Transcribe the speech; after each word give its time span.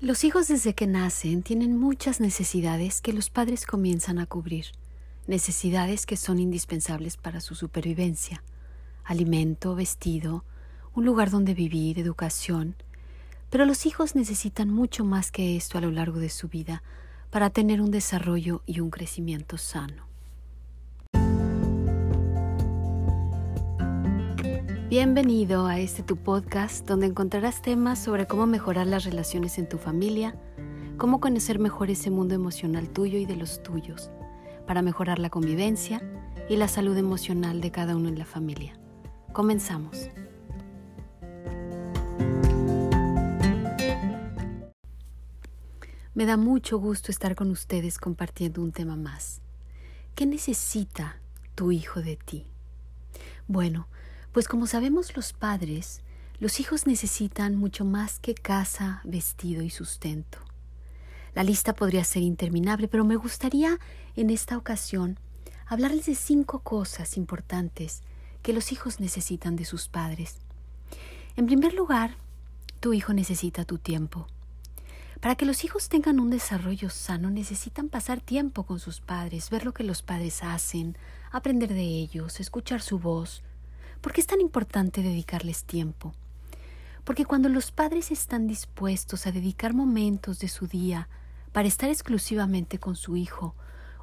Los 0.00 0.24
hijos 0.24 0.48
desde 0.48 0.74
que 0.74 0.86
nacen 0.86 1.42
tienen 1.42 1.76
muchas 1.76 2.20
necesidades 2.20 3.02
que 3.02 3.12
los 3.12 3.28
padres 3.28 3.66
comienzan 3.66 4.18
a 4.18 4.24
cubrir, 4.24 4.68
necesidades 5.26 6.06
que 6.06 6.16
son 6.16 6.38
indispensables 6.38 7.18
para 7.18 7.42
su 7.42 7.54
supervivencia, 7.54 8.42
alimento, 9.04 9.74
vestido, 9.74 10.42
un 10.94 11.04
lugar 11.04 11.30
donde 11.30 11.52
vivir, 11.52 11.98
educación, 11.98 12.76
pero 13.50 13.66
los 13.66 13.84
hijos 13.84 14.14
necesitan 14.14 14.70
mucho 14.70 15.04
más 15.04 15.30
que 15.30 15.54
esto 15.54 15.76
a 15.76 15.82
lo 15.82 15.90
largo 15.90 16.18
de 16.18 16.30
su 16.30 16.48
vida 16.48 16.82
para 17.28 17.50
tener 17.50 17.82
un 17.82 17.90
desarrollo 17.90 18.62
y 18.64 18.80
un 18.80 18.88
crecimiento 18.88 19.58
sano. 19.58 20.09
Bienvenido 24.90 25.68
a 25.68 25.78
este 25.78 26.02
tu 26.02 26.16
podcast 26.16 26.84
donde 26.84 27.06
encontrarás 27.06 27.62
temas 27.62 27.96
sobre 28.02 28.26
cómo 28.26 28.46
mejorar 28.46 28.88
las 28.88 29.04
relaciones 29.04 29.56
en 29.58 29.68
tu 29.68 29.78
familia, 29.78 30.34
cómo 30.98 31.20
conocer 31.20 31.60
mejor 31.60 31.90
ese 31.90 32.10
mundo 32.10 32.34
emocional 32.34 32.90
tuyo 32.90 33.16
y 33.16 33.24
de 33.24 33.36
los 33.36 33.62
tuyos, 33.62 34.10
para 34.66 34.82
mejorar 34.82 35.20
la 35.20 35.30
convivencia 35.30 36.02
y 36.48 36.56
la 36.56 36.66
salud 36.66 36.96
emocional 36.96 37.60
de 37.60 37.70
cada 37.70 37.94
uno 37.94 38.08
en 38.08 38.18
la 38.18 38.24
familia. 38.24 38.80
Comenzamos. 39.32 40.08
Me 46.14 46.26
da 46.26 46.36
mucho 46.36 46.78
gusto 46.80 47.12
estar 47.12 47.36
con 47.36 47.52
ustedes 47.52 47.96
compartiendo 47.96 48.60
un 48.60 48.72
tema 48.72 48.96
más. 48.96 49.40
¿Qué 50.16 50.26
necesita 50.26 51.20
tu 51.54 51.70
hijo 51.70 52.02
de 52.02 52.16
ti? 52.16 52.48
Bueno, 53.46 53.86
pues 54.32 54.48
como 54.48 54.66
sabemos 54.66 55.16
los 55.16 55.32
padres, 55.32 56.02
los 56.38 56.60
hijos 56.60 56.86
necesitan 56.86 57.56
mucho 57.56 57.84
más 57.84 58.18
que 58.18 58.34
casa, 58.34 59.02
vestido 59.04 59.62
y 59.62 59.70
sustento. 59.70 60.38
La 61.34 61.42
lista 61.42 61.74
podría 61.74 62.04
ser 62.04 62.22
interminable, 62.22 62.88
pero 62.88 63.04
me 63.04 63.16
gustaría 63.16 63.78
en 64.16 64.30
esta 64.30 64.56
ocasión 64.56 65.18
hablarles 65.66 66.06
de 66.06 66.14
cinco 66.14 66.60
cosas 66.60 67.16
importantes 67.16 68.02
que 68.42 68.52
los 68.52 68.72
hijos 68.72 69.00
necesitan 69.00 69.56
de 69.56 69.64
sus 69.64 69.88
padres. 69.88 70.38
En 71.36 71.46
primer 71.46 71.74
lugar, 71.74 72.16
tu 72.80 72.92
hijo 72.92 73.12
necesita 73.12 73.64
tu 73.64 73.78
tiempo. 73.78 74.26
Para 75.20 75.34
que 75.34 75.44
los 75.44 75.64
hijos 75.64 75.88
tengan 75.88 76.18
un 76.18 76.30
desarrollo 76.30 76.88
sano 76.88 77.30
necesitan 77.30 77.90
pasar 77.90 78.20
tiempo 78.20 78.64
con 78.64 78.80
sus 78.80 79.00
padres, 79.00 79.50
ver 79.50 79.66
lo 79.66 79.74
que 79.74 79.84
los 79.84 80.02
padres 80.02 80.42
hacen, 80.42 80.96
aprender 81.30 81.74
de 81.74 81.82
ellos, 81.82 82.40
escuchar 82.40 82.80
su 82.80 82.98
voz, 82.98 83.42
¿Por 84.00 84.12
qué 84.12 84.22
es 84.22 84.26
tan 84.26 84.40
importante 84.40 85.02
dedicarles 85.02 85.64
tiempo? 85.64 86.14
Porque 87.04 87.26
cuando 87.26 87.48
los 87.48 87.70
padres 87.70 88.10
están 88.10 88.46
dispuestos 88.46 89.26
a 89.26 89.32
dedicar 89.32 89.74
momentos 89.74 90.38
de 90.38 90.48
su 90.48 90.66
día 90.66 91.08
para 91.52 91.68
estar 91.68 91.90
exclusivamente 91.90 92.78
con 92.78 92.96
su 92.96 93.16
hijo 93.16 93.54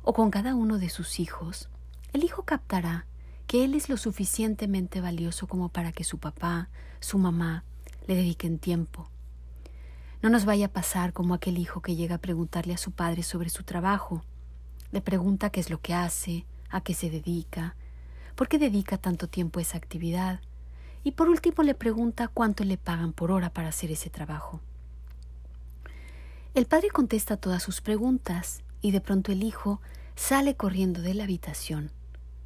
o 0.04 0.14
con 0.14 0.30
cada 0.30 0.54
uno 0.54 0.78
de 0.78 0.90
sus 0.90 1.20
hijos, 1.20 1.70
el 2.14 2.24
hijo 2.24 2.44
captará 2.44 3.08
que 3.48 3.64
él 3.64 3.74
es 3.74 3.90
lo 3.90 3.98
suficientemente 3.98 5.02
valioso 5.02 5.48
como 5.48 5.70
para 5.70 5.92
que 5.92 6.04
su 6.04 6.20
papá, 6.20 6.70
su 7.00 7.18
mamá, 7.18 7.64
le 8.08 8.16
dediquen 8.16 8.60
tiempo. 8.60 9.10
No 10.22 10.30
nos 10.30 10.46
vaya 10.46 10.68
a 10.68 10.74
pasar 10.74 11.12
como 11.12 11.34
aquel 11.34 11.58
hijo 11.58 11.82
que 11.82 11.96
llega 11.96 12.16
a 12.16 12.22
preguntarle 12.22 12.74
a 12.74 12.78
su 12.78 12.92
padre 12.92 13.24
sobre 13.24 13.50
su 13.50 13.64
trabajo. 13.64 14.24
Le 14.92 15.02
pregunta 15.02 15.50
qué 15.50 15.60
es 15.60 15.70
lo 15.70 15.82
que 15.82 15.94
hace, 15.94 16.46
a 16.70 16.82
qué 16.82 16.94
se 16.94 17.10
dedica, 17.10 17.76
¿Por 18.38 18.48
qué 18.48 18.60
dedica 18.60 19.00
tanto 19.00 19.28
tiempo 19.28 19.58
a 19.58 19.64
esa 19.64 19.80
actividad? 19.80 20.42
Y 21.04 21.14
por 21.14 21.28
último 21.28 21.64
le 21.64 21.74
pregunta 21.74 22.28
cuánto 22.28 22.64
le 22.64 22.78
pagan 22.78 23.12
por 23.12 23.32
hora 23.32 23.52
para 23.52 23.70
hacer 23.70 23.90
ese 23.90 24.12
trabajo. 24.12 24.62
El 26.54 26.68
padre 26.68 26.92
contesta 26.92 27.38
todas 27.38 27.64
sus 27.64 27.82
preguntas 27.82 28.62
y 28.80 28.92
de 28.92 29.02
pronto 29.02 29.32
el 29.32 29.42
hijo 29.42 29.82
sale 30.16 30.56
corriendo 30.56 31.02
de 31.02 31.16
la 31.16 31.24
habitación. 31.24 31.90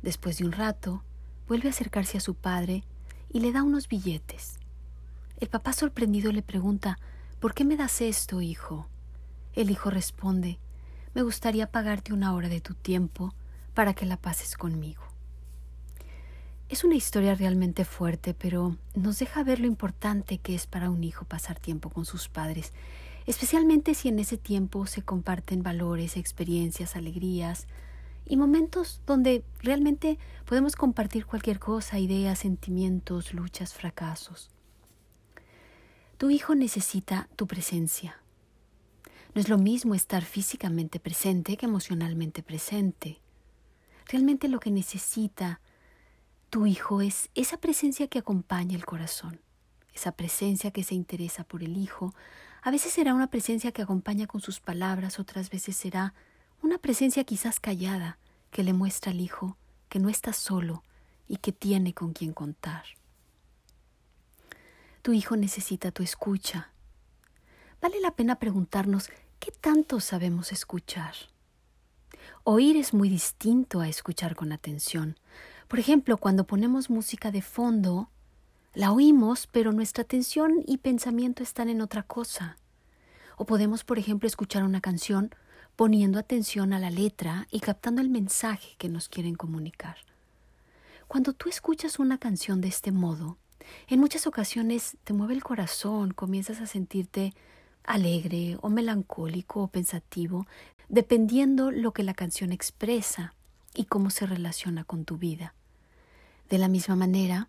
Después 0.01 0.37
de 0.37 0.45
un 0.45 0.53
rato, 0.53 1.03
vuelve 1.49 1.67
a 1.67 1.71
acercarse 1.71 2.17
a 2.17 2.21
su 2.21 2.35
padre 2.35 2.85
y 3.29 3.41
le 3.41 3.51
da 3.51 3.61
unos 3.61 3.89
billetes. 3.89 4.59
El 5.41 5.49
papá 5.49 5.73
sorprendido 5.73 6.31
le 6.31 6.41
pregunta 6.41 6.99
¿Por 7.41 7.53
qué 7.53 7.65
me 7.65 7.75
das 7.75 7.99
esto, 7.99 8.39
hijo? 8.39 8.87
El 9.55 9.69
hijo 9.69 9.89
responde 9.89 10.57
Me 11.13 11.21
gustaría 11.21 11.69
pagarte 11.69 12.13
una 12.13 12.33
hora 12.33 12.47
de 12.47 12.61
tu 12.61 12.75
tiempo 12.75 13.35
para 13.73 13.93
que 13.93 14.05
la 14.05 14.15
pases 14.15 14.55
conmigo. 14.55 15.10
Es 16.71 16.85
una 16.85 16.95
historia 16.95 17.35
realmente 17.35 17.83
fuerte, 17.83 18.33
pero 18.33 18.77
nos 18.95 19.19
deja 19.19 19.43
ver 19.43 19.59
lo 19.59 19.67
importante 19.67 20.37
que 20.37 20.55
es 20.55 20.67
para 20.67 20.89
un 20.89 21.03
hijo 21.03 21.25
pasar 21.25 21.59
tiempo 21.59 21.89
con 21.89 22.05
sus 22.05 22.29
padres, 22.29 22.71
especialmente 23.25 23.93
si 23.93 24.07
en 24.07 24.19
ese 24.19 24.37
tiempo 24.37 24.85
se 24.85 25.01
comparten 25.01 25.63
valores, 25.63 26.15
experiencias, 26.15 26.95
alegrías 26.95 27.67
y 28.25 28.37
momentos 28.37 29.01
donde 29.05 29.43
realmente 29.59 30.17
podemos 30.45 30.77
compartir 30.77 31.25
cualquier 31.25 31.59
cosa, 31.59 31.99
ideas, 31.99 32.39
sentimientos, 32.39 33.33
luchas, 33.33 33.73
fracasos. 33.73 34.49
Tu 36.17 36.29
hijo 36.29 36.55
necesita 36.55 37.27
tu 37.35 37.47
presencia. 37.47 38.21
No 39.35 39.41
es 39.41 39.49
lo 39.49 39.57
mismo 39.57 39.93
estar 39.93 40.23
físicamente 40.23 41.01
presente 41.01 41.57
que 41.57 41.65
emocionalmente 41.65 42.41
presente. 42.43 43.19
Realmente 44.05 44.47
lo 44.47 44.61
que 44.61 44.71
necesita 44.71 45.59
tu 46.51 46.65
hijo 46.65 47.01
es 47.01 47.29
esa 47.33 47.57
presencia 47.57 48.07
que 48.07 48.19
acompaña 48.19 48.75
el 48.75 48.85
corazón, 48.85 49.39
esa 49.93 50.11
presencia 50.11 50.71
que 50.71 50.83
se 50.83 50.93
interesa 50.93 51.45
por 51.45 51.63
el 51.63 51.77
hijo. 51.77 52.13
A 52.61 52.71
veces 52.71 52.91
será 52.91 53.13
una 53.13 53.27
presencia 53.27 53.71
que 53.71 53.81
acompaña 53.81 54.27
con 54.27 54.41
sus 54.41 54.59
palabras, 54.59 55.17
otras 55.17 55.49
veces 55.49 55.77
será 55.77 56.13
una 56.61 56.77
presencia 56.77 57.23
quizás 57.23 57.61
callada 57.61 58.19
que 58.51 58.63
le 58.63 58.73
muestra 58.73 59.13
al 59.13 59.21
hijo 59.21 59.57
que 59.87 59.99
no 59.99 60.09
está 60.09 60.33
solo 60.33 60.83
y 61.25 61.37
que 61.37 61.53
tiene 61.53 61.93
con 61.93 62.11
quien 62.11 62.33
contar. 62.33 62.83
Tu 65.03 65.13
hijo 65.13 65.37
necesita 65.37 65.91
tu 65.91 66.03
escucha. 66.03 66.73
Vale 67.81 68.01
la 68.01 68.11
pena 68.11 68.39
preguntarnos 68.39 69.09
qué 69.39 69.51
tanto 69.51 70.01
sabemos 70.01 70.51
escuchar. 70.51 71.15
Oír 72.43 72.75
es 72.75 72.93
muy 72.93 73.07
distinto 73.07 73.79
a 73.79 73.87
escuchar 73.87 74.35
con 74.35 74.51
atención. 74.51 75.15
Por 75.71 75.79
ejemplo, 75.79 76.17
cuando 76.17 76.43
ponemos 76.43 76.89
música 76.89 77.31
de 77.31 77.41
fondo, 77.41 78.09
la 78.73 78.91
oímos, 78.91 79.47
pero 79.47 79.71
nuestra 79.71 80.03
atención 80.03 80.65
y 80.67 80.79
pensamiento 80.79 81.43
están 81.43 81.69
en 81.69 81.79
otra 81.79 82.03
cosa. 82.03 82.57
O 83.37 83.45
podemos, 83.45 83.85
por 83.85 83.97
ejemplo, 83.97 84.27
escuchar 84.27 84.65
una 84.65 84.81
canción 84.81 85.33
poniendo 85.77 86.19
atención 86.19 86.73
a 86.73 86.79
la 86.79 86.89
letra 86.89 87.47
y 87.51 87.61
captando 87.61 88.01
el 88.01 88.09
mensaje 88.09 88.75
que 88.77 88.89
nos 88.89 89.07
quieren 89.07 89.35
comunicar. 89.35 89.95
Cuando 91.07 91.31
tú 91.31 91.47
escuchas 91.47 91.99
una 91.99 92.17
canción 92.17 92.59
de 92.59 92.67
este 92.67 92.91
modo, 92.91 93.37
en 93.87 94.01
muchas 94.01 94.27
ocasiones 94.27 94.97
te 95.05 95.13
mueve 95.13 95.35
el 95.35 95.43
corazón, 95.45 96.11
comienzas 96.11 96.59
a 96.59 96.67
sentirte 96.67 97.33
alegre 97.85 98.57
o 98.61 98.67
melancólico 98.67 99.61
o 99.61 99.67
pensativo, 99.69 100.47
dependiendo 100.89 101.71
lo 101.71 101.93
que 101.93 102.03
la 102.03 102.13
canción 102.13 102.51
expresa 102.51 103.35
y 103.73 103.85
cómo 103.85 104.09
se 104.09 104.25
relaciona 104.25 104.83
con 104.83 105.05
tu 105.05 105.17
vida. 105.17 105.53
De 106.51 106.57
la 106.57 106.67
misma 106.67 106.97
manera, 106.97 107.47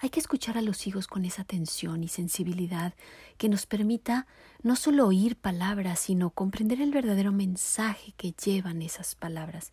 hay 0.00 0.10
que 0.10 0.18
escuchar 0.18 0.58
a 0.58 0.60
los 0.60 0.88
hijos 0.88 1.06
con 1.06 1.24
esa 1.24 1.42
atención 1.42 2.02
y 2.02 2.08
sensibilidad 2.08 2.92
que 3.38 3.48
nos 3.48 3.64
permita 3.64 4.26
no 4.60 4.74
solo 4.74 5.06
oír 5.06 5.36
palabras, 5.36 6.00
sino 6.00 6.30
comprender 6.30 6.80
el 6.80 6.90
verdadero 6.90 7.30
mensaje 7.30 8.12
que 8.16 8.32
llevan 8.32 8.82
esas 8.82 9.14
palabras 9.14 9.70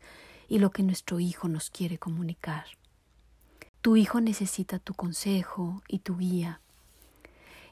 y 0.47 0.59
lo 0.59 0.69
que 0.69 0.83
nuestro 0.83 1.19
hijo 1.19 1.47
nos 1.47 1.71
quiere 1.71 1.97
comunicar. 1.97 2.66
Tu 3.81 3.97
hijo 3.97 4.21
necesita 4.21 4.77
tu 4.77 4.94
consejo 4.94 5.81
y 5.88 5.97
tu 5.97 6.17
guía. 6.17 6.61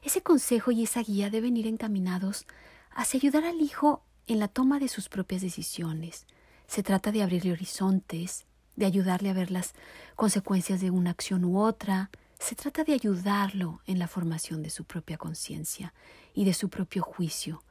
Ese 0.02 0.22
consejo 0.22 0.72
y 0.72 0.82
esa 0.82 1.04
guía 1.04 1.30
deben 1.30 1.56
ir 1.56 1.68
encaminados 1.68 2.46
hacia 2.90 3.18
ayudar 3.18 3.44
al 3.44 3.60
hijo 3.60 4.02
en 4.26 4.40
la 4.40 4.48
toma 4.48 4.80
de 4.80 4.88
sus 4.88 5.08
propias 5.08 5.40
decisiones. 5.40 6.26
Se 6.66 6.82
trata 6.82 7.12
de 7.12 7.22
abrirle 7.22 7.52
horizontes, 7.52 8.44
de 8.76 8.86
ayudarle 8.86 9.30
a 9.30 9.34
ver 9.34 9.50
las 9.50 9.74
consecuencias 10.16 10.80
de 10.80 10.90
una 10.90 11.10
acción 11.10 11.44
u 11.44 11.60
otra. 11.60 12.10
Se 12.38 12.54
trata 12.54 12.84
de 12.84 12.94
ayudarlo 12.94 13.80
en 13.86 13.98
la 13.98 14.08
formación 14.08 14.62
de 14.62 14.70
su 14.70 14.84
propia 14.84 15.18
conciencia 15.18 15.92
y 16.34 16.44
de 16.44 16.54
su 16.54 16.68
propio 16.68 17.02
juicio, 17.02 17.62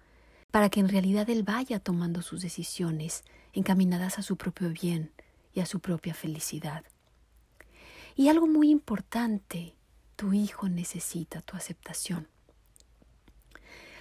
para 0.52 0.70
que 0.70 0.80
en 0.80 0.90
realidad 0.90 1.30
él 1.30 1.44
vaya 1.44 1.80
tomando 1.80 2.22
sus 2.22 2.42
decisiones 2.42 3.24
encaminadas 3.54 4.20
a 4.20 4.22
su 4.22 4.38
propio 4.38 4.70
bien 4.70 5.12
y 5.54 5.62
a 5.62 5.66
su 5.66 5.80
propia 5.80 6.14
felicidad. 6.14 6.84
Y 8.16 8.28
algo 8.28 8.48
muy 8.48 8.70
importante, 8.70 9.76
tu 10.16 10.34
hijo 10.34 10.68
necesita 10.70 11.42
tu 11.42 11.56
aceptación. 11.56 12.28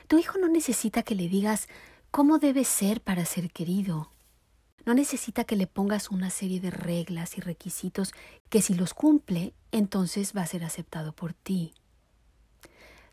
Tu 0.09 0.19
hijo 0.19 0.39
no 0.39 0.49
necesita 0.49 1.03
que 1.03 1.15
le 1.15 1.29
digas 1.29 1.69
cómo 2.11 2.39
debe 2.39 2.65
ser 2.65 3.01
para 3.01 3.25
ser 3.25 3.51
querido 3.51 4.11
no 4.89 4.95
necesita 4.95 5.45
que 5.45 5.55
le 5.55 5.67
pongas 5.67 6.11
una 6.11 6.31
serie 6.31 6.61
de 6.61 6.71
reglas 6.71 7.37
y 7.37 7.43
requisitos 7.43 8.15
que 8.49 8.63
si 8.63 8.73
los 8.73 8.95
cumple, 8.95 9.53
entonces 9.71 10.33
va 10.35 10.41
a 10.41 10.47
ser 10.47 10.65
aceptado 10.65 11.13
por 11.13 11.35
ti. 11.35 11.75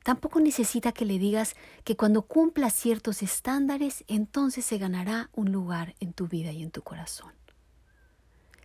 Tampoco 0.02 0.40
necesita 0.40 0.94
que 0.94 1.04
le 1.04 1.20
digas 1.20 1.54
que 1.84 1.98
cuando 1.98 2.22
cumpla 2.22 2.70
ciertos 2.70 3.22
estándares, 3.22 4.06
entonces 4.08 4.64
se 4.64 4.78
ganará 4.78 5.30
un 5.34 5.52
lugar 5.52 5.96
en 6.00 6.14
tu 6.14 6.30
vida 6.30 6.54
y 6.54 6.64
en 6.64 6.72
tu 6.72 6.82
corazón. 6.82 7.34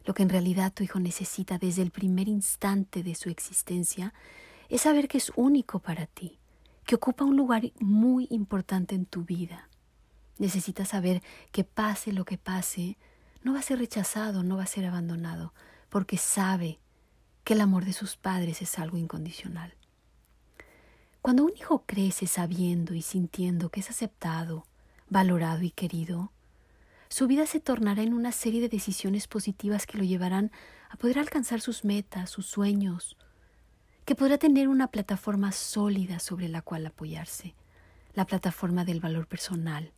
Lo 0.05 0.15
que 0.15 0.23
en 0.23 0.29
realidad 0.29 0.73
tu 0.73 0.85
hijo 0.85 1.01
necesita 1.01 1.59
desde 1.59 1.83
el 1.83 1.91
primer 1.91 2.29
instante 2.29 3.03
de 3.03 3.17
su 3.17 3.29
existencia 3.29 4.15
es 4.69 4.83
saber 4.83 5.09
que 5.09 5.19
es 5.19 5.33
único 5.35 5.81
para 5.81 6.06
ti, 6.06 6.39
que 6.87 6.95
ocupa 6.95 7.25
un 7.25 7.37
lugar 7.37 7.63
muy 7.81 8.29
importante 8.31 8.95
en 8.95 9.05
tu 9.05 9.25
vida. 9.25 9.69
Necesita 10.41 10.87
saber 10.87 11.23
que 11.53 11.65
pase 11.65 12.15
lo 12.15 12.25
que 12.25 12.39
pase, 12.39 12.97
no 13.43 13.53
va 13.53 13.59
a 13.59 13.63
ser 13.63 13.79
rechazado, 13.79 14.43
no 14.43 14.57
va 14.57 14.63
a 14.63 14.67
ser 14.67 14.87
abandonado, 14.87 15.53
porque 15.91 16.17
sabe 16.17 16.81
que 17.45 17.53
el 17.53 17.61
amor 17.61 17.85
de 17.85 17.93
sus 17.93 18.17
padres 18.17 18.63
es 18.63 18.79
algo 18.79 18.97
incondicional. 18.97 19.75
Cuando 21.21 21.45
un 21.45 21.53
hijo 21.55 21.85
crece 21.87 22.27
sabiendo 22.27 22.95
y 22.95 23.03
sintiendo 23.03 23.69
que 23.69 23.81
es 23.81 23.91
aceptado, 23.91 24.65
valorado 25.11 25.61
y 25.61 25.73
querido, 25.73 26.33
su 27.11 27.27
vida 27.27 27.45
se 27.45 27.61
tornará 27.61 28.03
en 28.03 28.15
una 28.15 28.33
serie 28.33 28.63
de 28.63 28.71
decisiones 28.71 29.29
positivas 29.29 29.85
que 29.85 29.99
lo 29.99 30.05
llevarán 30.05 30.51
a 30.89 30.97
poder 30.97 31.19
alcanzar 31.19 31.61
sus 31.61 31.85
metas, 31.85 32.31
sus 32.31 32.47
sueños, 32.47 33.19
que 34.07 34.15
podrá 34.15 34.39
tener 34.39 34.69
una 34.69 34.87
plataforma 34.87 35.53
sólida 35.53 36.19
sobre 36.19 36.49
la 36.49 36.63
cual 36.63 36.87
apoyarse, 36.87 37.55
la 38.15 38.25
plataforma 38.25 38.87
del 38.87 39.01
valor 39.01 39.27
personal, 39.27 39.93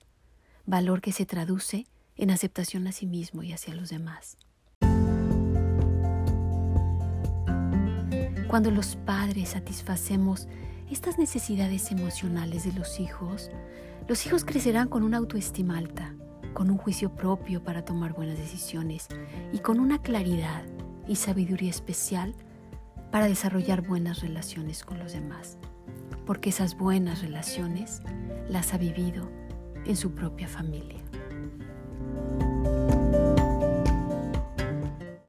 valor 0.66 1.00
que 1.00 1.12
se 1.12 1.26
traduce 1.26 1.86
en 2.16 2.30
aceptación 2.30 2.86
a 2.86 2.92
sí 2.92 3.06
mismo 3.06 3.42
y 3.42 3.52
hacia 3.52 3.74
los 3.74 3.90
demás. 3.90 4.36
Cuando 8.48 8.70
los 8.70 8.96
padres 8.96 9.50
satisfacemos 9.50 10.46
estas 10.90 11.18
necesidades 11.18 11.90
emocionales 11.90 12.64
de 12.64 12.72
los 12.72 13.00
hijos, 13.00 13.50
los 14.08 14.26
hijos 14.26 14.44
crecerán 14.44 14.88
con 14.88 15.02
una 15.02 15.16
autoestima 15.16 15.78
alta, 15.78 16.14
con 16.52 16.70
un 16.70 16.76
juicio 16.76 17.14
propio 17.14 17.64
para 17.64 17.82
tomar 17.84 18.12
buenas 18.12 18.36
decisiones 18.36 19.08
y 19.52 19.60
con 19.60 19.80
una 19.80 20.02
claridad 20.02 20.64
y 21.08 21.16
sabiduría 21.16 21.70
especial 21.70 22.34
para 23.10 23.26
desarrollar 23.26 23.80
buenas 23.80 24.20
relaciones 24.20 24.84
con 24.84 24.98
los 24.98 25.14
demás, 25.14 25.56
porque 26.26 26.50
esas 26.50 26.76
buenas 26.76 27.22
relaciones 27.22 28.02
las 28.48 28.74
ha 28.74 28.78
vivido 28.78 29.30
en 29.86 29.96
su 29.96 30.12
propia 30.12 30.48
familia. 30.48 31.00